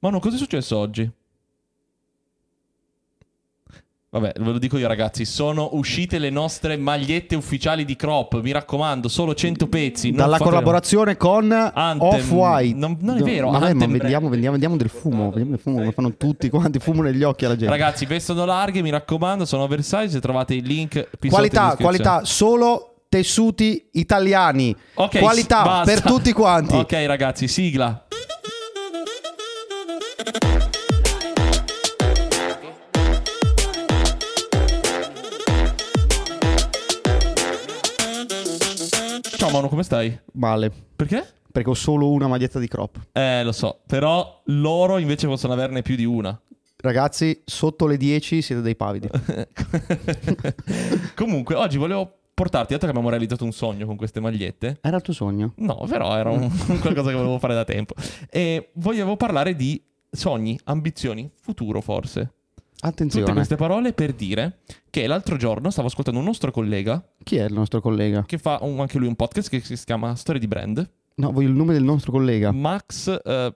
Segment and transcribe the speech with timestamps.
[0.00, 1.10] Ma no, cosa è successo oggi?
[4.12, 8.50] Vabbè, ve lo dico io ragazzi, sono uscite le nostre magliette ufficiali di Crop, mi
[8.50, 10.10] raccomando, solo 100 pezzi.
[10.10, 12.08] Dalla fate- collaborazione con Anthem.
[12.08, 12.76] Off-White.
[12.76, 15.28] Non- non è vero, Vabbè, ma vediamo, vediamo, vediamo del fumo.
[15.28, 16.80] Vediamo del fumo fanno tutti quanti.
[16.80, 17.70] Fumo negli occhi alla gente.
[17.70, 24.74] Ragazzi, vestono larghe, mi raccomando, sono oversize, trovate il link qualità, qualità, solo tessuti italiani.
[24.94, 25.92] Ok, qualità basta.
[25.92, 26.74] per tutti quanti.
[26.74, 28.06] Ok ragazzi, sigla.
[39.50, 40.16] Ciao Manu, come stai?
[40.34, 40.70] Male.
[40.94, 41.26] Perché?
[41.50, 43.08] Perché ho solo una maglietta di crop.
[43.12, 46.40] Eh, lo so, però loro invece possono averne più di una.
[46.76, 49.08] Ragazzi, sotto le 10 siete dei pavidi.
[51.16, 54.78] Comunque, oggi volevo portarti, dato che abbiamo realizzato un sogno con queste magliette.
[54.80, 55.52] Era il tuo sogno?
[55.56, 56.48] No, però era un-
[56.80, 57.94] qualcosa che volevo fare da tempo.
[58.30, 62.34] E volevo parlare di sogni, ambizioni, futuro forse.
[62.80, 63.32] Tutte Attenzione.
[63.34, 67.52] queste parole per dire che l'altro giorno stavo ascoltando un nostro collega Chi è il
[67.52, 68.24] nostro collega?
[68.26, 71.48] che fa un- anche lui un podcast che si chiama Storie di Brand, No, voglio
[71.48, 72.50] il nome del nostro collega.
[72.50, 73.54] Max eh,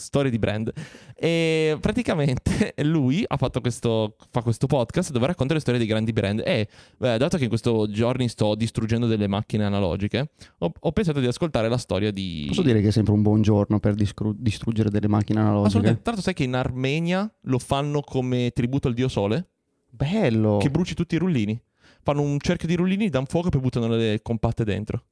[0.00, 0.72] Storie di Brand.
[1.14, 6.12] E praticamente lui ha fatto questo, fa questo podcast dove racconta le storie dei grandi
[6.12, 6.42] brand.
[6.44, 11.20] E beh, dato che in questi giorni sto distruggendo delle macchine analogiche, ho, ho pensato
[11.20, 12.44] di ascoltare la storia di.
[12.48, 15.80] Posso dire che è sempre un buon giorno per discru- distruggere delle macchine analogiche?
[15.80, 19.48] Tra l'altro, sai che in Armenia lo fanno come tributo al dio Sole?
[19.90, 20.58] Bello.
[20.58, 21.60] Che bruci tutti i rullini.
[22.02, 25.04] Fanno un cerchio di rullini, danno fuoco e poi buttano le compatte dentro.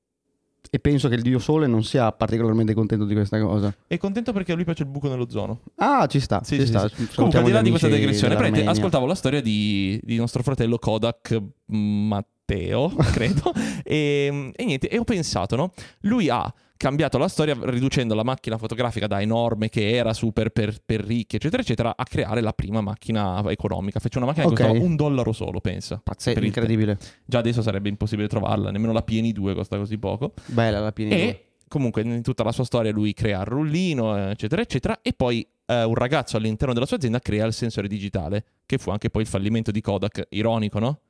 [0.70, 3.74] E penso che il dio sole non sia particolarmente contento di questa cosa.
[3.86, 5.60] E contento perché a lui piace il buco nell'ozono.
[5.76, 6.40] Ah, ci sta.
[6.42, 6.88] Sì, ci sì, sta.
[6.88, 7.08] sì.
[7.14, 8.70] Comunque, al di là di questa digressione, dell'Armenia.
[8.70, 11.40] ascoltavo la storia di, di nostro fratello Kodak
[11.72, 13.52] mm, Matteo, credo.
[13.84, 15.72] e, e niente, e ho pensato, no?
[16.00, 20.76] Lui ha cambiato la storia riducendo la macchina fotografica da enorme che era super per,
[20.84, 24.00] per ricchi, eccetera, eccetera, a creare la prima macchina economica.
[24.00, 24.60] Fece una macchina che Ok.
[24.60, 26.00] costava un dollaro solo, pensa.
[26.02, 26.98] Pazzesco, incredibile.
[27.24, 30.32] Già adesso sarebbe impossibile trovarla, nemmeno la PN2 costa così poco.
[30.46, 31.14] Bella la piena.
[31.14, 35.00] E comunque in tutta la sua storia lui crea il rullino, eh, eccetera, eccetera.
[35.02, 38.90] E poi eh, un ragazzo all'interno della sua azienda crea il sensore digitale, che fu
[38.90, 40.26] anche poi il fallimento di Kodak.
[40.30, 41.00] Ironico, no?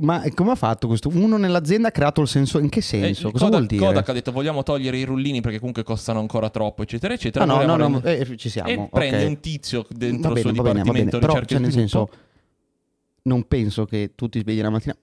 [0.00, 1.08] Ma come ha fatto questo?
[1.08, 2.64] Uno nell'azienda ha creato il sensore.
[2.64, 3.28] In che senso?
[3.28, 3.84] Eh, Cosa Kodak, vuol dire?
[3.86, 7.44] Kodak ha detto vogliamo togliere i rullini perché comunque costano ancora troppo, eccetera, eccetera.
[7.44, 8.68] Ah, no, no, no, rendere- eh, ci siamo.
[8.68, 8.88] E ok.
[8.90, 11.04] prende un tizio dentro va il suo bene, va bene, va bene.
[11.04, 12.10] dipartimento Però, cioè, nel senso,
[13.22, 14.96] non penso che tu ti svegli la mattina.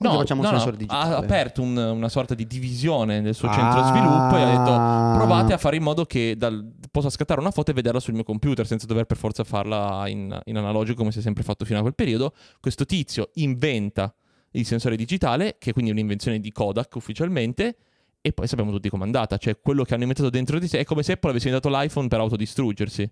[0.00, 1.14] No, Oggi facciamo no, un no, sensore digitale.
[1.14, 3.88] ha aperto un- una sorta di divisione nel suo centro Ah.
[3.88, 7.72] sviluppo e ha detto provate a fare in modo che dal- possa scattare una foto
[7.72, 11.18] e vederla sul mio computer senza dover per forza farla in, in analogico come si
[11.18, 12.32] è sempre fatto fino a quel periodo.
[12.60, 14.14] Questo tizio inventa
[14.52, 17.76] il sensore digitale, che è quindi un'invenzione di Kodak ufficialmente,
[18.20, 19.36] e poi sappiamo tutti com'è andata.
[19.36, 22.06] Cioè quello che hanno inventato dentro di sé è come se Apple avesse inventato l'iPhone
[22.06, 23.10] per autodistruggersi.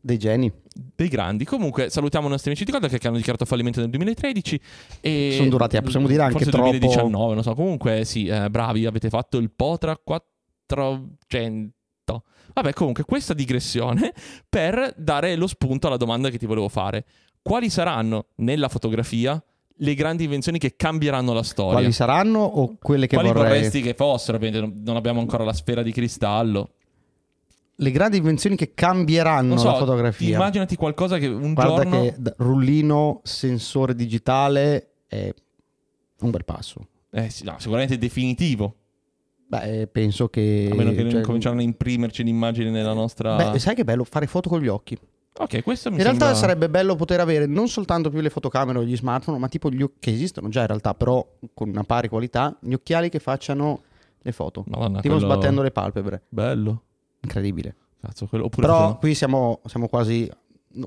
[0.00, 0.50] Dei geni.
[0.94, 1.44] Dei grandi.
[1.44, 4.60] Comunque, salutiamo i nostri amici di Kodak che hanno dichiarato fallimento nel 2013.
[5.00, 7.54] E Sono durati, eh, possiamo dire anche forse troppo- 2019, non so.
[7.54, 11.72] Comunque, sì, eh, bravi, avete fatto il Potra 400.
[12.54, 14.12] Vabbè, comunque, questa digressione
[14.48, 17.04] per dare lo spunto alla domanda che ti volevo fare.
[17.40, 19.42] Quali saranno nella fotografia
[19.76, 21.72] le grandi invenzioni che cambieranno la storia?
[21.78, 23.52] Quali saranno o quelle che Quali vorrei?
[23.54, 24.38] vorresti che fossero?
[24.38, 26.74] Non abbiamo ancora la sfera di cristallo.
[27.74, 30.36] Le grandi invenzioni che cambieranno so, la fotografia.
[30.36, 32.00] immaginati qualcosa che un Guarda giorno...
[32.02, 35.32] che rullino, sensore digitale è
[36.20, 36.86] un bel passo.
[37.10, 38.76] Eh sì, no, sicuramente definitivo.
[39.48, 40.68] Beh, penso che...
[40.70, 43.36] A meno che cioè, non cominciano a imprimerci l'immagine nella nostra.
[43.36, 44.96] Beh, sai che bello fare foto con gli occhi.
[45.38, 46.40] ok, questo mi In realtà sembra.
[46.40, 49.82] sarebbe bello poter avere non soltanto più le fotocamere o gli smartphone, ma tipo gli
[49.82, 53.82] occhi che esistono già in realtà, però con una pari qualità, gli occhiali che facciano
[54.20, 54.64] le foto.
[54.68, 56.22] Madonna, tipo quello- sbattendo le palpebre.
[56.28, 56.82] Bello.
[57.22, 57.74] Incredibile.
[58.00, 58.48] Cazzo, quello.
[58.48, 60.30] Però facendo- qui siamo, siamo quasi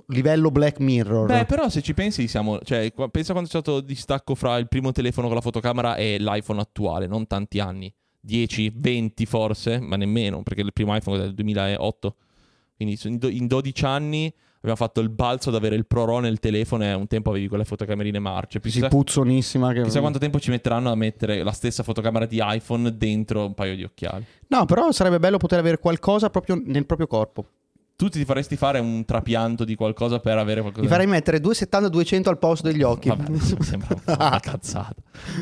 [0.07, 1.27] livello Black Mirror.
[1.27, 2.59] Beh, però se ci pensi, siamo.
[2.59, 6.59] Cioè, pensa quando c'è stato distacco fra il primo telefono con la fotocamera e l'iPhone
[6.59, 7.93] attuale, non tanti anni.
[8.19, 12.15] 10, 20 forse, ma nemmeno, perché il primo iPhone è del 2008.
[12.75, 16.19] Quindi in do- in 12 anni abbiamo fatto il balzo ad avere il Pro RAW
[16.19, 18.59] nel telefono e un tempo avevi quelle fotocamerine marce.
[18.63, 19.71] Sì, Chissà, puzzonissima.
[19.73, 19.83] Che...
[19.83, 23.75] chissà quanto tempo ci metteranno a mettere la stessa fotocamera di iPhone dentro un paio
[23.75, 24.25] di occhiali.
[24.47, 27.45] No, però sarebbe bello poter avere qualcosa proprio nel proprio corpo.
[27.97, 32.27] Tu ti faresti fare un trapianto di qualcosa per avere qualcosa Mi farei mettere 270-200
[32.27, 33.07] al posto degli occhi.
[33.07, 34.95] Vabbè, mi sembra una cazzata.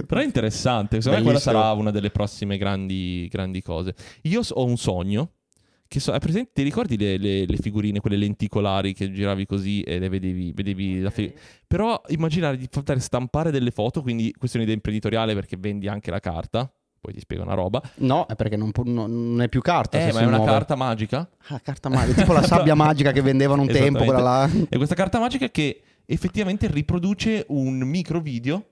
[0.05, 1.01] Però è interessante.
[1.01, 3.95] Secondo me quella sarà una delle prossime grandi, grandi cose.
[4.23, 5.31] Io ho un sogno.
[5.93, 9.99] Che so, presente, ti ricordi le, le- le figurine, quelle lenticolari che giravi così e
[9.99, 11.31] le vedevi, vedevi la fi-
[11.67, 16.19] Però immaginare di poter stampare delle foto, quindi questione di imprenditoriale perché vendi anche la
[16.19, 16.67] carta,
[16.99, 17.79] poi ti spiego una roba.
[17.97, 19.99] No, è perché non, può- non- è più carta.
[19.99, 20.51] Eh, ma è una muove.
[20.51, 21.29] carta magica.
[21.49, 24.49] Ah, carta magica, tipo la sabbia magica che vendevano un tempo, quella là.
[24.69, 28.65] E questa carta magica che effettivamente riproduce un micro video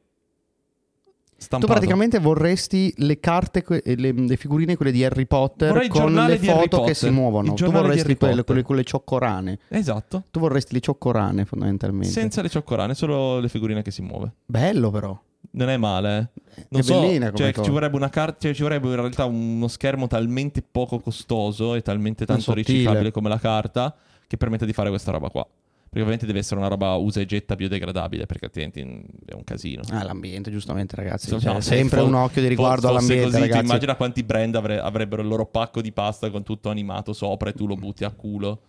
[1.41, 1.73] Tu stampato.
[1.73, 6.13] praticamente vorresti le carte, que- e le, le figurine, quelle di Harry Potter, Vorrei con
[6.13, 7.55] le foto che si muovono.
[7.55, 9.57] Tu vorresti quelle, quelle con le cioccorane.
[9.69, 10.23] Esatto.
[10.29, 12.09] Tu vorresti le cioccorane, fondamentalmente.
[12.13, 14.33] Senza le cioccorane, solo le figurine che si muove.
[14.45, 15.19] Bello, però.
[15.53, 16.63] Non è male, eh.
[16.69, 19.67] Non È so, bellina cioè, ci vorrebbe una carta, cioè, ci vorrebbe in realtà uno
[19.67, 23.95] schermo talmente poco costoso e talmente tanto riciclabile come la carta
[24.27, 25.45] che permetta di fare questa roba qua.
[25.91, 29.43] Perché ovviamente deve essere una roba usa e getta biodegradabile, perché altrimenti mm, è un
[29.43, 29.81] casino.
[29.89, 31.25] Ah, l'ambiente, giustamente, ragazzi.
[31.33, 33.65] Insomma, Cioè, no, se sempre fo- un occhio di riguardo fo- all'ambiente, così, ragazzi.
[33.65, 37.53] immagina quanti brand avre- avrebbero il loro pacco di pasta con tutto animato sopra e
[37.53, 38.61] tu lo butti a culo.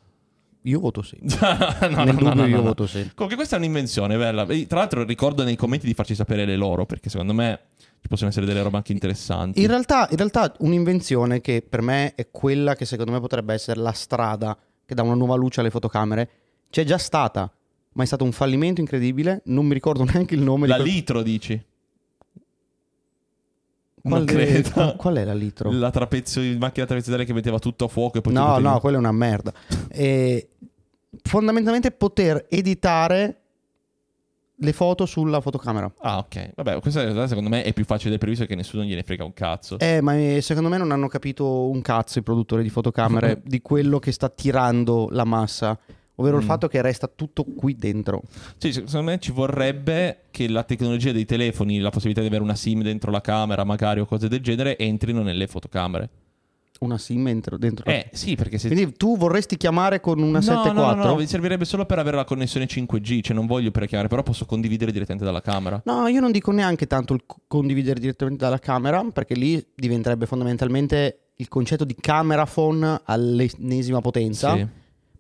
[0.63, 1.17] Io voto sì.
[1.23, 3.03] no, Nel no, dubbio no, io voto sì.
[3.15, 4.45] Comunque questa è un'invenzione bella.
[4.45, 7.61] Tra l'altro ricordo nei commenti di farci sapere le loro, perché secondo me
[8.01, 9.61] ci possono essere delle robe anche interessanti.
[9.61, 13.81] In realtà, in realtà un'invenzione che per me è quella che secondo me potrebbe essere
[13.81, 16.31] la strada che dà una nuova luce alle fotocamere,
[16.73, 17.53] c'è già stata,
[17.93, 19.43] ma è stato un fallimento incredibile.
[19.45, 21.63] Non mi ricordo neanche il nome La quel- litro dici?
[24.01, 24.71] qual, non credo.
[24.71, 25.71] qual- qual è la litro?
[25.71, 28.99] La trapezio, macchina trapezoidale che metteva tutto a fuoco e poi No, no, quella è
[29.01, 29.53] una merda.
[29.89, 30.49] E
[31.23, 33.37] fondamentalmente poter editare
[34.55, 35.93] le foto sulla fotocamera.
[35.99, 36.53] Ah, ok.
[36.55, 39.79] Vabbè, questa secondo me è più facile del previsto che nessuno gliene frega un cazzo.
[39.79, 43.61] Eh, ma eh, secondo me non hanno capito un cazzo i produttori di fotocamere di
[43.61, 45.79] quello che sta tirando la massa,
[46.17, 46.47] ovvero il Mm.
[46.47, 48.23] fatto che resta tutto qui dentro.
[48.59, 52.55] Sì, secondo me ci vorrebbe che la tecnologia dei telefoni, la possibilità di avere una
[52.55, 56.09] SIM dentro la camera, magari o cose del genere, entrino nelle fotocamere.
[56.83, 57.57] Una SIM dentro.
[57.59, 57.85] dentro.
[57.89, 60.73] Eh, sì, perché se Quindi tu vorresti chiamare con una no, 7.4?
[60.73, 63.87] no, no, no, mi servirebbe solo per avere la connessione 5G, cioè non voglio per
[63.87, 65.81] chiamare, però posso condividere direttamente dalla camera.
[65.85, 70.27] No, io non dico neanche tanto il co- condividere direttamente dalla camera, perché lì diventerebbe
[70.27, 74.67] fondamentalmente il concetto di camera phone all'ennesima potenza, Sì.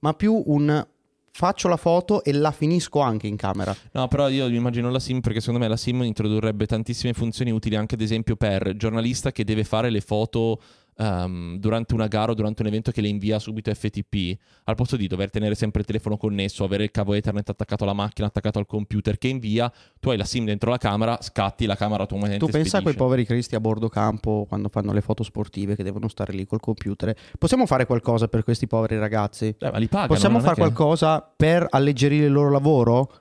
[0.02, 0.86] Ma più un
[1.34, 3.74] faccio la foto e la finisco anche in camera.
[3.92, 7.50] No, però io mi immagino la SIM perché secondo me la SIM introdurrebbe tantissime funzioni
[7.50, 10.60] utili anche ad esempio per giornalista che deve fare le foto
[10.96, 14.96] ehm, durante una gara o durante un evento che le invia subito FTP, al posto
[14.96, 18.58] di dover tenere sempre il telefono connesso, avere il cavo Ethernet attaccato alla macchina, attaccato
[18.58, 22.46] al computer che invia, tu hai la SIM dentro la camera, scatti la camera automaticamente
[22.46, 22.98] Tu pensa a quei spedisce.
[22.98, 26.60] poveri cristi a bordo campo quando fanno le foto sportive che devono stare lì col
[26.60, 27.16] computer.
[27.38, 29.54] Possiamo fare qualcosa per questi poveri ragazzi?
[29.58, 33.12] Eh, ma li pagano, Possiamo fare che- qualcosa per alleggerire il loro lavoro?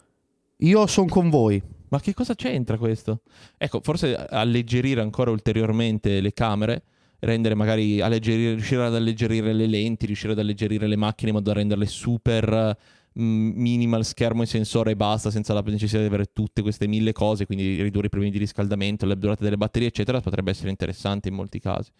[0.58, 1.62] Io sono con voi.
[1.90, 3.22] Ma che cosa c'entra questo?
[3.58, 6.84] Ecco, forse alleggerire ancora ulteriormente le camere,
[7.22, 11.50] rendere magari alleggerire, riuscire ad alleggerire le lenti, riuscire ad alleggerire le macchine in modo
[11.50, 12.78] da renderle super
[13.20, 17.14] mm, minimal schermo e sensore e basta, senza la necessità di avere tutte queste mille
[17.14, 21.30] cose, quindi ridurre i problemi di riscaldamento, la durata delle batterie, eccetera, potrebbe essere interessante
[21.30, 21.92] in molti casi.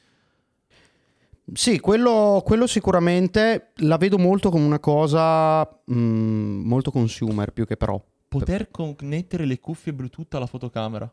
[1.54, 7.78] Sì, quello, quello sicuramente la vedo molto come una cosa mm, molto consumer più che
[7.78, 8.04] pro.
[8.28, 11.12] Poter connettere le cuffie Bluetooth alla fotocamera.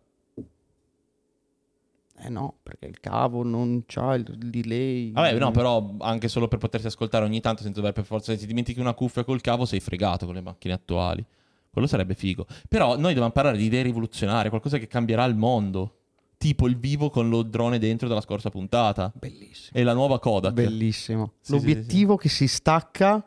[2.20, 5.12] Eh no, perché il cavo non c'ha il delay.
[5.12, 8.32] Vabbè, no, però anche solo per potersi ascoltare ogni tanto senza dover per forza.
[8.32, 11.24] Se ti dimentichi una cuffia col cavo, sei fregato con le macchine attuali.
[11.70, 12.46] Quello sarebbe figo.
[12.68, 15.94] Però noi dobbiamo parlare di idee rivoluzionarie, qualcosa che cambierà il mondo.
[16.38, 19.12] Tipo il vivo con lo drone dentro della scorsa puntata.
[19.14, 19.78] Bellissimo.
[19.78, 20.52] E la nuova Kodak.
[20.52, 21.32] Bellissimo.
[21.40, 23.24] Sì, L'obiettivo che si stacca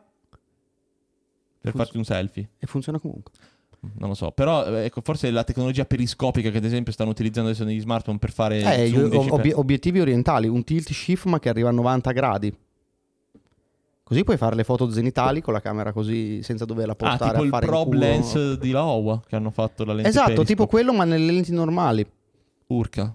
[1.60, 2.50] Per farti un selfie.
[2.58, 3.32] e funziona comunque.
[3.98, 4.30] Non lo so.
[4.30, 8.18] Però, eh, ecco, forse la tecnologia periscopica che ad esempio stanno utilizzando adesso negli smartphone
[8.18, 11.68] per fare Eh, zoom io- di ob- obiettivi orientali, un tilt shift ma che arriva
[11.68, 12.54] a 90 gradi.
[14.04, 17.42] Così puoi fare le foto zenitali con la camera così senza doverla Ah, portare tipo
[17.42, 17.98] a il fare Probe culo.
[17.98, 20.48] Lens di Laowa che hanno fatto la lente Esatto, periscope.
[20.48, 22.06] tipo quello ma nelle lenti normali.
[22.66, 23.14] Urca.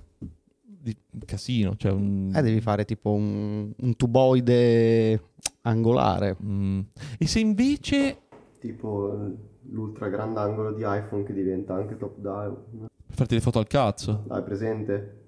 [0.59, 0.95] Di
[1.25, 2.31] casino, cioè un...
[2.33, 5.21] Eh, devi fare tipo un, un tuboide
[5.61, 6.35] angolare.
[6.43, 6.79] Mm.
[7.19, 8.21] E se invece
[8.59, 9.33] Tipo
[9.69, 12.87] l'ultra grandangolo di iPhone che diventa anche top down.
[13.05, 14.25] per farti le foto al cazzo.
[14.27, 15.25] Hai presente?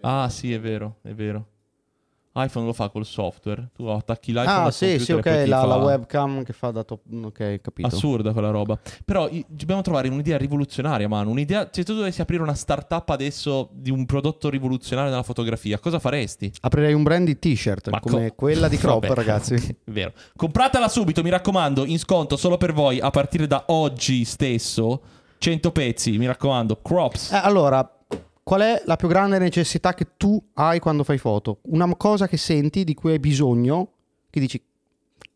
[0.00, 1.54] Ah, sì, è vero, è vero.
[2.36, 3.70] iPhone lo fa col software.
[3.74, 7.00] Tu attacchi l'iPhone Ah, sì, sì, ok, la, fa- la webcam che fa da top...
[7.24, 7.86] Ok, capito.
[7.88, 8.78] Assurda quella roba.
[9.04, 11.30] Però i- dobbiamo trovare un'idea rivoluzionaria, mano.
[11.30, 11.68] Un'idea.
[11.70, 16.52] Se tu dovessi aprire una startup adesso di un prodotto rivoluzionario nella fotografia, cosa faresti?
[16.60, 19.78] Aprirei un brand di t-shirt Ma come co- quella di Crop, Vabbè, ragazzi.
[19.86, 20.12] vero.
[20.36, 25.00] Compratela subito, mi raccomando, in sconto solo per voi a partire da oggi stesso.
[25.38, 26.80] 100 pezzi, mi raccomando.
[26.82, 27.30] Crops.
[27.32, 27.95] Eh, allora,
[28.46, 31.58] qual è la più grande necessità che tu hai quando fai foto?
[31.62, 33.88] Una cosa che senti, di cui hai bisogno,
[34.30, 34.62] che dici,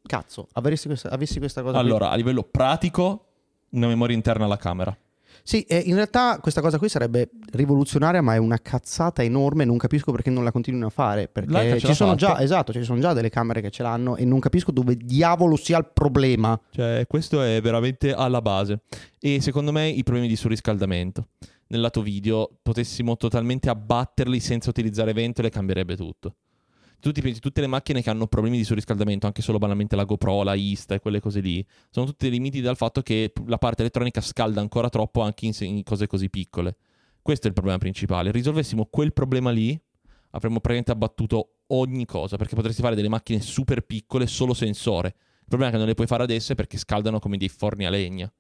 [0.07, 3.25] cazzo, avresti questa, avessi questa cosa qui?" Allora, a livello pratico,
[3.71, 4.97] una memoria interna alla camera.
[5.43, 9.65] Sì, eh, in realtà questa cosa qui sarebbe rivoluzionaria, ma è una cazzata enorme.
[9.65, 11.27] Non capisco perché non la continuino a fare.
[11.27, 12.35] Perché ci sono fatta.
[12.35, 15.57] già, esatto, ci sono già delle camere che ce l'hanno e non capisco dove diavolo
[15.57, 16.57] sia il problema.
[16.71, 18.83] Cioè, questo è veramente alla base.
[19.19, 21.27] E secondo me i problemi di surriscaldamento.
[21.73, 26.35] Nel lato video potessimo totalmente abbatterli senza utilizzare ventole, cambierebbe tutto.
[26.99, 30.57] Tu tutte le macchine che hanno problemi di surriscaldamento, anche solo banalmente la GoPro, la
[30.57, 34.61] Insta e quelle cose lì, sono tutte limiti dal fatto che la parte elettronica scalda
[34.61, 36.77] ancora troppo anche in, in cose così piccole.
[37.23, 38.33] Questo è il problema principale.
[38.33, 39.81] Risolvessimo quel problema lì,
[40.31, 45.15] avremmo praticamente abbattuto ogni cosa, perché potresti fare delle macchine super piccole, solo sensore.
[45.43, 47.91] Il problema è che non le puoi fare adesso perché scaldano come dei forni a
[47.91, 48.31] legna.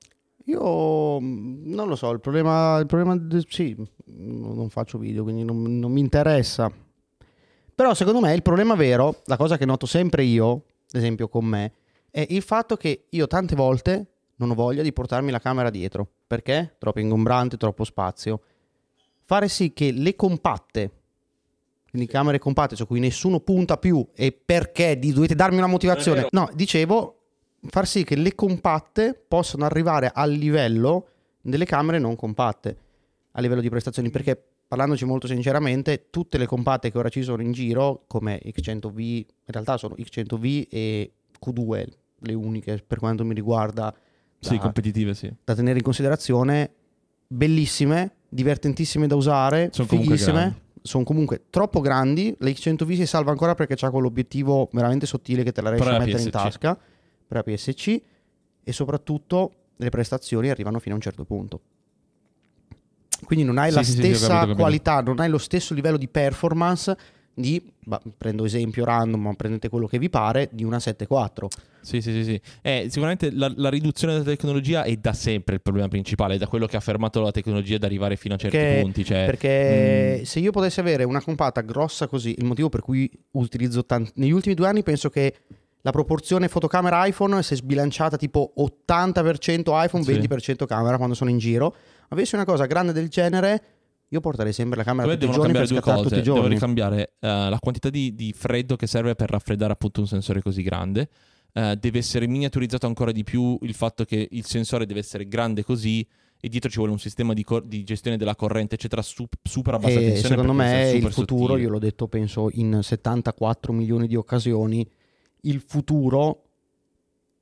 [0.47, 3.18] Io mh, non lo so, il problema, il problema
[3.49, 6.70] sì, non non faccio video, quindi non, non mi interessa.
[7.75, 10.62] Però secondo me il problema vero, la cosa che noto sempre io, ad
[10.94, 11.73] esempio con me,
[12.11, 14.06] è il fatto che io tante volte
[14.37, 16.06] non ho voglia di portarmi la camera dietro.
[16.26, 16.76] Perché?
[16.78, 18.40] Troppo ingombrante, troppo spazio.
[19.25, 20.90] Fare sì che le compatte,
[21.90, 26.26] quindi camere compatte su cui nessuno punta più e perché dovete darmi una motivazione.
[26.30, 27.20] No, dicevo,
[27.69, 31.07] far sì che le compatte possano arrivare al livello
[31.40, 32.76] delle camere non compatte,
[33.33, 37.43] a livello di prestazioni, perché parlandoci molto sinceramente, tutte le compatte che ora ci sono
[37.43, 41.12] in giro, come X100V, in realtà sono X100V e
[41.45, 41.85] Q2,
[42.21, 43.93] le uniche per quanto mi riguarda
[44.38, 45.33] Sì, da, competitive sì.
[45.43, 46.71] da tenere in considerazione,
[47.26, 50.69] bellissime, divertentissime da usare, Sono fighissime.
[50.83, 52.35] Sono comunque troppo grandi.
[52.38, 55.95] La X100V si salva ancora perché c'ha quell'obiettivo veramente sottile che te la riesci Per
[55.95, 56.43] a mettere in PSC.
[56.43, 56.79] tasca
[57.30, 58.00] per la PSC
[58.64, 61.60] e soprattutto le prestazioni arrivano fino a un certo punto.
[63.25, 64.58] Quindi non hai Sì, la sì, sì, sì, stessa capito, capito.
[64.58, 66.96] qualità, non hai lo stesso livello di performance
[67.32, 71.46] di, bah, prendo esempio random, ma prendete quello che vi pare, di una 7.4.
[71.80, 72.40] Sì, sì, sì, sì.
[72.60, 76.66] Eh, sicuramente la, la riduzione della tecnologia è da sempre il problema principale, da quello
[76.66, 79.04] che ha fermato la tecnologia ad arrivare fino a certi Perché- punti.
[79.04, 83.10] Cioè, Perché mm, se io potessi avere una compatta grossa così, il motivo per cui
[83.32, 84.10] utilizzo tanti...
[84.16, 85.34] Negli ultimi due anni penso che
[85.82, 90.12] la proporzione fotocamera iPhone si è sbilanciata tipo 80% iPhone, Sì.
[90.12, 91.75] 20% camera quando sono in giro.
[92.08, 93.62] Avessi una cosa grande del genere,
[94.08, 96.20] io porterei sempre la camera me tutti i giorni per cambiare due scattare tutti cose.
[96.20, 96.54] i Devono giorni.
[96.54, 100.62] ricambiare eh, la quantità di, di freddo che serve per raffreddare appunto un sensore così
[100.62, 101.08] grande.
[101.52, 105.64] Eh, deve essere miniaturizzato ancora di più il fatto che il sensore deve essere grande
[105.64, 106.06] così
[106.42, 109.75] e dietro ci vuole un sistema di, cor- di gestione della corrente eccetera su- super
[109.75, 111.62] a bassa E tensione secondo me il futuro, sottile.
[111.62, 114.88] io l'ho detto penso in 74 milioni di occasioni,
[115.42, 116.42] il futuro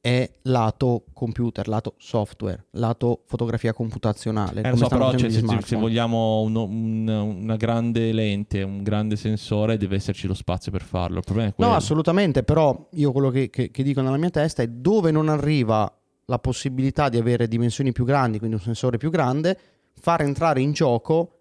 [0.01, 4.63] è lato computer, lato software, lato fotografia computazionale.
[4.63, 9.17] Eh, so, però facendo cioè, gli se, vogliamo uno- un- una grande lente, un grande
[9.17, 11.19] sensore, deve esserci lo spazio per farlo.
[11.19, 11.71] Il problema è quello.
[11.71, 15.29] No, assolutamente, però io quello che, che- che dico nella mia testa è dove non
[15.29, 15.93] arriva
[16.27, 19.59] la possibilità di avere dimensioni più grandi, quindi un sensore più grande,
[20.01, 21.38] far entrare in gioco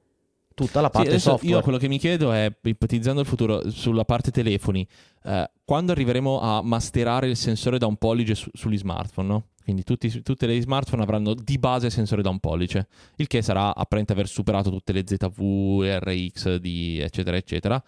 [0.58, 1.56] tutta la Sì, parte adesso software.
[1.56, 4.88] io quello che mi chiedo è, ipotizzando il futuro sulla parte telefoni,
[5.24, 9.44] eh, quando arriveremo a masterare il sensore da un pollice su- sugli smartphone, no?
[9.64, 12.88] Quindi tutti, tutte le smartphone avranno di base sensore da un pollice,
[13.18, 17.84] il che sarà apparente aver superato tutte le ZV, RX, di eccetera, eccetera.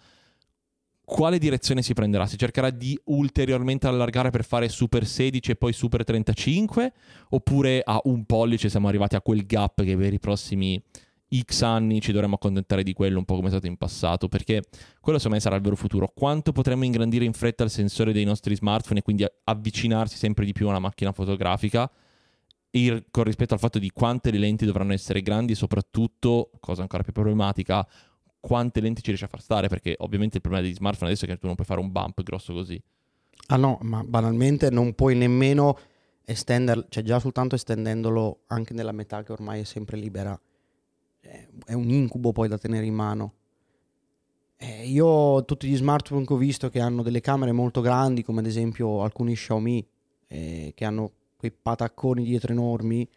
[1.04, 2.26] Quale direzione si prenderà?
[2.26, 6.92] Si cercherà di ulteriormente allargare per fare Super 16 e poi Super 35?
[7.30, 10.80] Oppure a un pollice siamo arrivati a quel gap che per i prossimi
[11.38, 14.62] X anni ci dovremmo accontentare di quello, un po' come è stato in passato, perché
[15.00, 16.10] quello secondo me sarà il vero futuro.
[16.14, 20.52] Quanto potremmo ingrandire in fretta il sensore dei nostri smartphone e quindi avvicinarsi sempre di
[20.52, 21.90] più a una macchina fotografica,
[22.72, 26.82] il- con rispetto al fatto di quante le lenti dovranno essere grandi e soprattutto, cosa
[26.82, 27.86] ancora più problematica,
[28.40, 31.28] quante lenti ci riesce a far stare, perché ovviamente il problema degli smartphone adesso è
[31.28, 32.80] che tu non puoi fare un bump grosso così.
[33.48, 35.78] Ah no, ma banalmente non puoi nemmeno
[36.24, 40.40] estenderlo, cioè già soltanto estendendolo anche nella metà che ormai è sempre libera,
[41.66, 43.32] è- un incubo poi da tenere in mano.
[44.56, 48.40] Eh, io tutti gli smartphone che ho visto che hanno delle camere molto grandi, come
[48.40, 49.86] ad esempio alcuni Xiaomi,
[50.28, 53.08] eh, che hanno quei patacconi dietro enormi,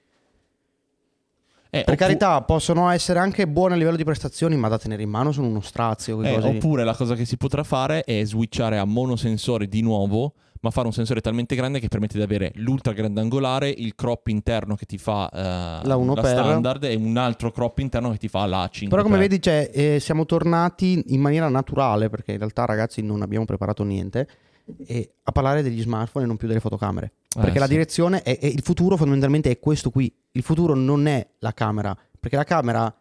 [1.70, 5.02] Eh, per oppu- carità possono essere anche buone a livello di prestazioni, ma da tenere
[5.02, 6.22] in mano sono uno strazio.
[6.22, 6.58] Eh, lì.
[6.58, 10.88] oppure la cosa che si potrà fare è switchare a monosensore di nuovo, ma fare
[10.88, 14.98] un sensore talmente grande che permette di avere l'ultra grandangolare, il crop interno che ti
[14.98, 16.26] fa eh, La 1 per.
[16.26, 19.28] standard e un altro crop interno che ti fa la 5 Però come per.
[19.28, 23.84] vedi cioè, eh, siamo tornati in maniera naturale, perché in realtà ragazzi non abbiamo preparato
[23.84, 24.26] niente,
[24.86, 27.12] e a parlare degli smartphone e non più delle fotocamere.
[27.28, 27.72] Perché Eh, la sì.
[27.72, 30.10] direzione è, è- il futuro fondamentalmente è questo qui.
[30.32, 32.96] Il futuro non è la camera, perché la camera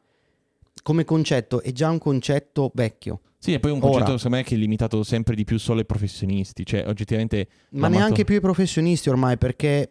[0.82, 3.20] come concetto è già un concetto vecchio.
[3.42, 3.88] Sì, e poi un Ora.
[3.90, 7.88] concetto secondo me che è limitato sempre di più solo ai professionisti, cioè oggettivamente Ma
[7.88, 9.90] neanche mato- più i professionisti ormai, perché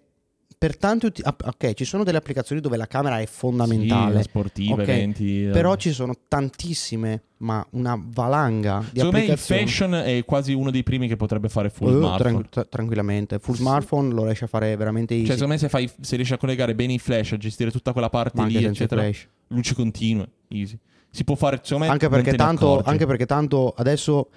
[0.57, 4.23] per tanti ah, ok, ci sono delle applicazioni dove la camera è Sì, fondamentale.
[4.23, 5.43] sportive, Ok, eventi.
[5.47, 5.49] eh.
[5.49, 9.61] Però ci sono tantissime, ma una valanga di Secondo me il applicazioni.
[9.65, 12.45] fashion è quasi uno dei primi che potrebbe fare full Eh, smartphone.
[12.49, 13.37] tra- tranquillamente.
[13.39, 15.25] Full smartphone lo riesce a fare veramente easy.
[15.25, 17.91] Cioè, secondo me se, fai, se riesci a collegare bene i flash, a gestire tutta
[17.91, 19.27] quella parte ma lì, eccetera, flash.
[19.47, 20.77] luci continue, easy.
[21.11, 24.29] Si può fare, secondo me, Anche perché, tanto, anche perché tanto adesso,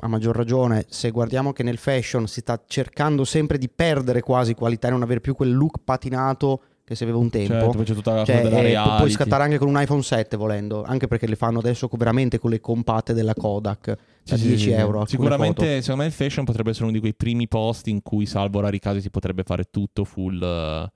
[0.00, 4.54] a maggior ragione, se guardiamo che nel fashion si sta cercando sempre di perdere quasi
[4.54, 7.52] qualità e non avere più quel look patinato che si aveva un tempo.
[7.52, 10.36] Certo, poi c'è tutta la Cioè, eh, pu- puoi scattare anche con un iPhone 7
[10.36, 14.46] volendo, anche perché le fanno adesso veramente con le compatte della Kodak da Sì, sì,
[14.46, 14.70] 10 sì, sì.
[14.70, 15.00] euro.
[15.00, 15.80] alcune Sicuramente, foto.
[15.80, 18.78] secondo me, il fashion potrebbe essere uno di quei primi posti in cui, salvo rari
[18.78, 20.90] casi, si potrebbe fare tutto full, eh,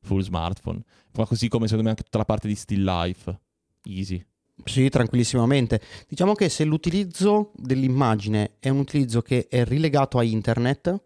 [0.00, 0.80] full smartphone.
[1.14, 3.38] Ma così come secondo me anche tutta la parte di still life.
[3.84, 4.24] Easy.
[4.64, 5.80] Sì, tranquillissimamente.
[6.08, 11.00] Diciamo che se l'utilizzo dell'immagine è un utilizzo che è rilegato a internet,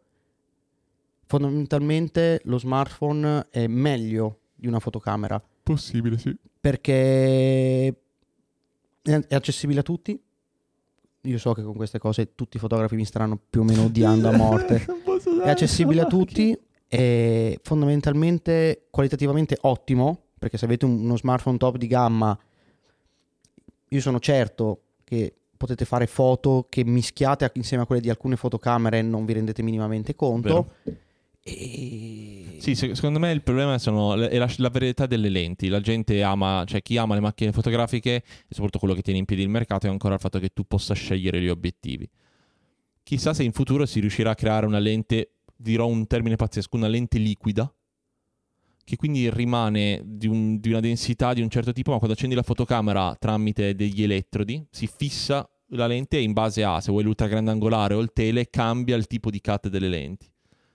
[1.26, 6.34] fondamentalmente lo smartphone è meglio di una fotocamera Possibile, sì.
[6.60, 7.86] perché
[9.02, 10.20] è accessibile a tutti.
[11.24, 14.28] Io so che con queste cose tutti i fotografi mi staranno più o meno odiando
[14.28, 14.84] a morte.
[15.44, 21.76] È accessibile a tutti, è fondamentalmente qualitativamente ottimo, perché se avete un- uno smartphone top
[21.76, 22.36] di gamma,
[23.92, 28.98] io sono certo che potete fare foto che mischiate insieme a quelle di alcune fotocamere
[28.98, 30.74] e non vi rendete minimamente conto.
[31.42, 32.56] E...
[32.58, 35.68] Sì, se- secondo me il problema sono, è la, la varietà delle lenti.
[35.68, 39.24] La gente ama, cioè chi ama le macchine fotografiche e soprattutto quello che tiene in
[39.24, 42.08] piedi il mercato è ancora il fatto che tu possa scegliere gli obiettivi.
[43.02, 46.86] Chissà se in futuro si riuscirà a creare una lente, dirò un termine pazzesco, una
[46.86, 47.70] lente liquida,
[48.90, 52.34] che quindi rimane di, un- di una densità di un certo tipo, ma quando accendi
[52.34, 57.04] la fotocamera tramite degli elettrodi, si fissa la lente e in base a se vuoi
[57.04, 60.26] l'ultra grandangolare o il tele, cambia il tipo di cut delle lenti.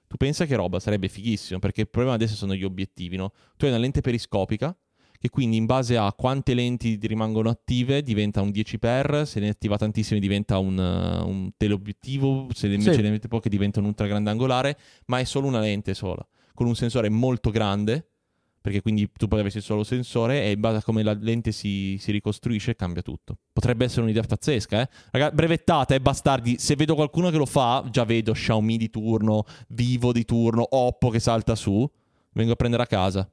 [0.08, 3.34] Tu pensa che roba sarebbe fighissimo, perché il problema adesso sono gli obiettivi, no?
[3.58, 4.74] Tu hai una lente periscopica
[5.20, 9.50] che quindi in base a quante lenti ti rimangono attive diventa un 10x, se ne
[9.50, 13.02] attiva tantissime diventa un, uh, un teleobiettivo, se ne- invece Sì.
[13.02, 16.76] ne mette poche diventa un ultra grandangolare, ma è solo una lente sola, con un
[16.76, 18.08] sensore molto grande,
[18.60, 21.98] perché quindi tu puoi avere solo sensore e in base a come la lente si,
[22.00, 23.38] si ricostruisce cambia tutto.
[23.54, 24.90] Potrebbe essere un'idea pazzesca, eh?
[25.12, 26.58] Raga, brevettata, eh, bastardi.
[26.58, 31.10] Se vedo qualcuno che lo fa, già vedo Xiaomi di turno, Vivo di turno, Oppo
[31.10, 31.88] che salta su,
[32.32, 33.30] vengo a prendere a casa.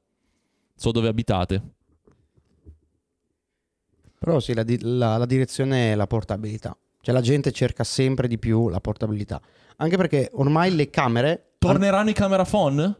[0.75, 1.61] So dove abitate.
[4.19, 6.77] Però sì, la, di- la- la direzione è la portabilità.
[7.01, 9.41] Cioè la gente cerca sempre di più la portabilità.
[9.77, 11.53] Anche perché ormai le camere...
[11.57, 12.95] Torneranno i camera phone?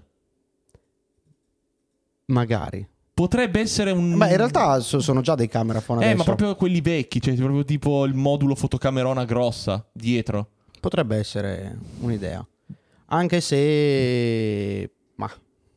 [2.25, 2.87] Magari.
[3.13, 4.17] Potrebbe essere un...
[4.17, 6.17] Beh, in realtà so- sono già dei camera phone Eh, adesso.
[6.17, 10.49] ma proprio quelli vecchi, cioè proprio tipo il modulo fotocamerona grossa dietro.
[10.79, 12.45] Potrebbe essere un'idea.
[13.07, 14.91] Anche se...
[15.15, 15.29] Ma,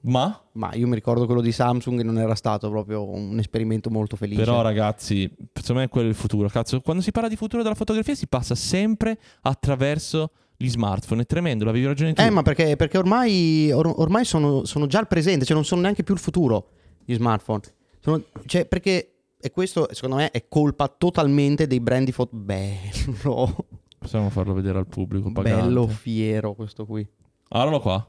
[0.03, 4.17] Ma, ma io mi ricordo quello di Samsung non era stato proprio un esperimento molto
[4.17, 4.41] felice.
[4.43, 6.49] però ragazzi, secondo me quello è il futuro.
[6.49, 11.23] Cazzo, quando si parla di futuro della fotografia si passa sempre attraverso gli smartphone.
[11.23, 12.21] È tremendo, l'avevi ragione tu.
[12.23, 15.81] Eh, ma perché, perché ormai, or- ormai sono, sono già il presente, cioè non sono
[15.83, 16.69] neanche più il futuro
[17.05, 17.61] gli smartphone.
[18.01, 22.37] Sono- cioè, perché, e questo secondo me è colpa totalmente dei brand di foto.
[22.37, 23.67] Bello,
[23.99, 25.63] Possiamo farlo vedere al pubblico pagante.
[25.67, 27.07] bello fiero questo qui.
[27.49, 28.09] Guardalo qua.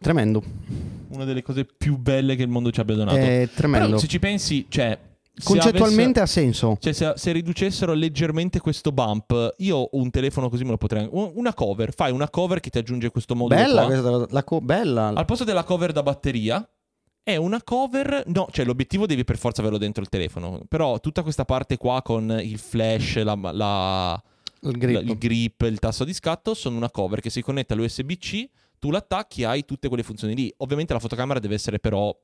[0.00, 0.42] Tremendo,
[1.08, 3.16] Una delle cose più belle che il mondo ci abbia donato.
[3.16, 3.86] è tremendo.
[3.86, 4.96] Però se ci pensi, cioè...
[5.42, 6.76] Concettualmente avesse- ha senso.
[6.80, 11.08] Cioè, se, se riducessero leggermente questo bump, io un telefono così me lo potrei.
[11.10, 13.60] un- Una cover, fai una cover che ti aggiunge questo modulo.
[13.60, 13.86] Bella qua.
[14.00, 15.08] questa la co- bella.
[15.08, 16.68] Al posto della cover da batteria,
[17.22, 18.22] è una cover.
[18.26, 20.62] No, cioè l'obiettivo devi per forza averlo dentro il telefono.
[20.68, 24.22] Però tutta questa parte qua con il flash, la, la-
[24.62, 25.02] il la- grip.
[25.08, 28.48] il grip, il tasto di scatto, sono una cover che si connette all'USB-C.
[28.78, 30.52] Tu l'attacchi, hai tutte quelle funzioni lì.
[30.58, 32.16] Ovviamente la fotocamera deve essere però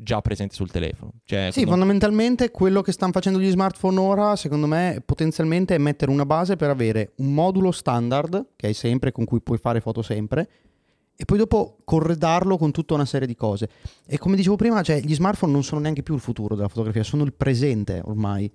[0.00, 1.14] già presente sul telefono.
[1.24, 5.78] Cioè, Sì, quando- fondamentalmente quello che stanno facendo gli smartphone ora, secondo me, potenzialmente è
[5.78, 9.80] mettere una base per avere un modulo standard, che hai sempre, con cui puoi fare
[9.80, 10.48] foto sempre,
[11.16, 13.68] e poi dopo corredarlo con tutta una serie di cose.
[14.06, 17.02] E come dicevo prima, cioè, gli smartphone non sono neanche più il futuro della fotografia,
[17.02, 18.48] sono il presente ormai.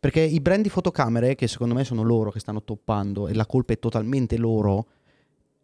[0.00, 3.46] Perché i brand di fotocamere, che secondo me sono loro che stanno toppando, e la
[3.46, 4.86] colpa è totalmente loro,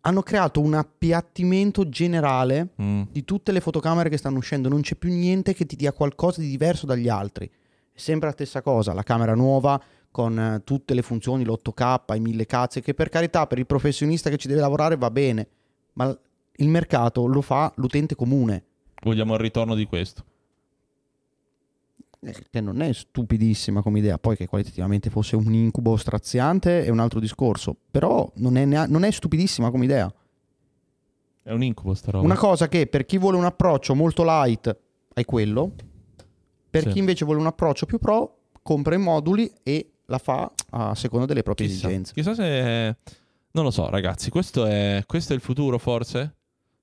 [0.06, 3.02] hanno creato un appiattimento generale Mm.
[3.10, 6.40] di tutte le fotocamere che stanno uscendo, non c'è più niente che ti dia qualcosa
[6.40, 7.46] di diverso dagli altri.
[7.46, 12.20] È sempre la stessa cosa, la camera nuova con eh, tutte le funzioni, l'8K, i
[12.20, 15.48] 1000 cazzi, che per carità per il professionista che ci deve lavorare va bene,
[15.94, 16.16] ma
[16.56, 18.64] il mercato lo fa l'utente comune,
[19.02, 20.24] Vogliamo il ritorno di questo.
[22.24, 26.88] Eh, che non è stupidissima come idea, poi che qualitativamente fosse un incubo straziante è
[26.88, 30.12] un altro discorso, però non è, nea- non è stupidissima come idea.
[31.42, 32.24] È un incubo sta roba.
[32.24, 34.76] Una cosa che per chi vuole un approccio molto light
[35.14, 35.72] hai quello,
[36.70, 36.88] per Sì.
[36.90, 41.26] chi invece vuole un approccio più pro compra i moduli e la fa a seconda
[41.26, 41.86] delle proprie Chissà.
[41.86, 42.12] esigenze.
[42.14, 42.96] Chissà se...
[43.52, 44.30] Non lo so, ragazzi.
[44.30, 46.34] Questo è, questo è il futuro, forse?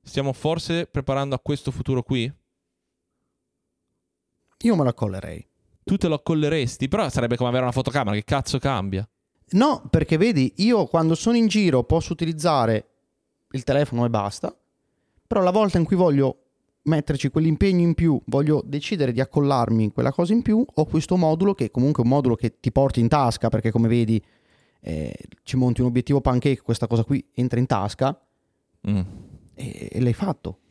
[0.02, 2.32] Stiamo forse preparando a questo futuro qui?
[4.62, 5.46] Io me la collerei.
[5.84, 8.16] Tu te lo accolleresti, però sarebbe come avere una fotocamera.
[8.16, 9.08] Che cazzo cambia?
[9.52, 12.88] No, perché vedi, io quando sono in giro posso utilizzare
[13.52, 14.56] il telefono e basta,
[15.28, 16.38] però la volta in cui voglio
[16.84, 21.54] metterci quell'impegno in più, voglio decidere di accollarmi quella cosa in più, ho questo modulo
[21.54, 24.24] che comunque è un modulo che ti porti in tasca, perché come vedi
[24.80, 28.18] eh, ci monti un obiettivo pancake, questa cosa qui entra in tasca
[28.90, 29.00] Mm.
[29.54, 30.62] e, e l'hai fatto.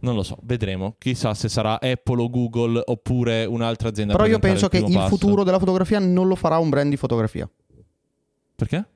[0.00, 0.96] Non lo so, vedremo.
[0.98, 4.14] Chissà se sarà Apple o Google oppure un'altra azienda.
[4.14, 5.08] Però io penso che primo il passo.
[5.16, 7.48] futuro della fotografia non lo farà un brand di fotografia.
[8.54, 8.86] Perché?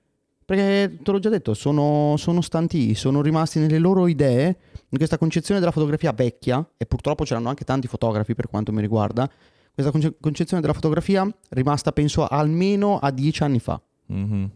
[0.45, 4.57] Perché te l'ho già detto, sono, sono stanti, sono rimasti nelle loro idee,
[4.89, 8.73] in questa concezione della fotografia vecchia, e purtroppo ce l'hanno anche tanti fotografi per quanto
[8.73, 9.31] mi riguarda,
[9.73, 13.81] questa conce- concezione della fotografia rimasta penso almeno a dieci anni fa.
[14.07, 14.51] Mhm.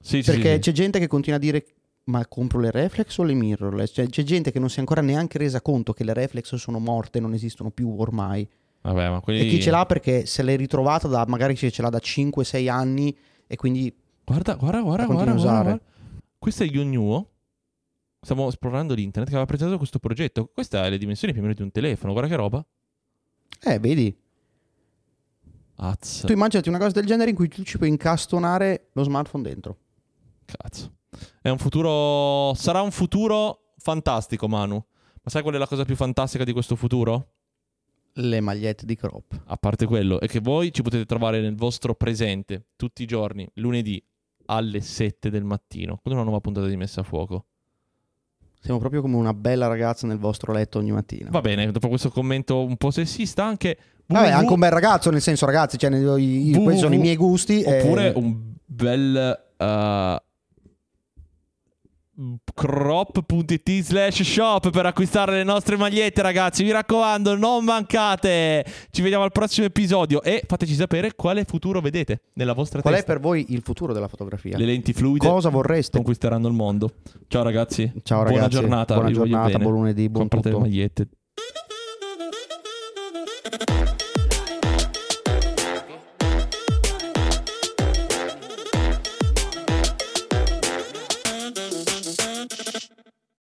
[0.00, 0.58] Sì, sì, Perché sì, sì.
[0.60, 1.64] c'è gente che continua a dire
[2.04, 3.92] ma compro le reflex o le mirrorless?
[3.94, 6.78] Cioè, c'è gente che non si è ancora neanche resa conto che le reflex sono
[6.78, 8.48] morte, non esistono più ormai.
[8.82, 9.40] Vabbè, ma quelli...
[9.40, 13.16] E chi ce l'ha perché se l'è ritrovata da magari ce l'ha da 5-6 anni
[13.46, 15.80] e quindi Guarda, guarda, guarda, guarda, guarda, guarda.
[16.38, 17.30] Questo è Yonnuo.
[18.20, 20.50] Stiamo esplorando l'internet che aveva presentato questo progetto.
[20.52, 22.12] Questa è le dimensioni più o meno di un telefono.
[22.12, 22.66] Guarda che roba.
[23.64, 24.16] eh, vedi,
[25.76, 26.22] Az.
[26.24, 29.76] Tu immaginati una cosa del genere in cui tu ci puoi incastonare lo smartphone dentro.
[30.44, 30.92] Cazzo.
[31.40, 32.54] È un futuro...
[32.54, 34.74] Sarà un futuro fantastico, Manu.
[34.76, 37.28] Ma sai qual è la cosa più fantastica di questo futuro?
[38.14, 39.42] Le magliette di crop.
[39.46, 43.48] A parte quello, è che voi ci potete trovare nel vostro presente tutti i giorni,
[43.54, 44.02] lunedì
[44.46, 47.46] alle 7 del mattino, con una nuova puntata di Messa a Fuoco.
[48.60, 51.28] Siamo proprio come una bella ragazza nel vostro letto ogni mattina.
[51.30, 53.76] Va bene, dopo questo commento un po' sessista, anche...
[54.06, 57.16] Vabbè, anche un bel ragazzo, nel senso, ragazzi, cioè, io- io- questi sono i miei
[57.16, 57.62] gusti.
[57.62, 60.23] e- Oppure un bel uh,
[62.54, 66.62] crop.it slash shop per acquistare le nostre magliette ragazzi.
[66.62, 68.64] Mi raccomando non mancate.
[68.90, 73.12] Ci vediamo al prossimo episodio e fateci sapere quale futuro vedete nella vostra qual testa.
[73.12, 74.56] qual è per voi il futuro della fotografia?
[74.56, 75.96] Le lenti fluide cosa vorreste?
[75.96, 76.90] conquisteranno il mondo.
[77.28, 77.92] Ciao ragazzi.
[78.02, 78.38] Ciao ragazzi.
[78.38, 80.62] buona giornata buona giornata buon lunedì buon comprate tutto.
[80.62, 81.08] le magliette.